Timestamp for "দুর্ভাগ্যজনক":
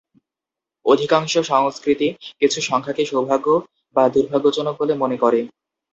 4.09-4.75